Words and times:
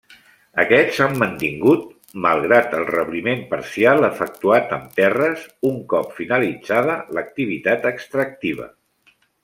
Aquests 0.61 0.95
s'han 0.99 1.11
mantingut, 1.23 1.83
malgrat 2.25 2.73
el 2.79 2.87
rebliment 2.93 3.45
parcial 3.53 4.09
efectuat 4.09 4.75
amb 4.81 4.99
terres, 5.03 5.47
un 5.73 5.81
cop 5.95 6.19
finalitzada 6.23 7.01
l'activitat 7.19 7.91
extractiva. 7.95 8.69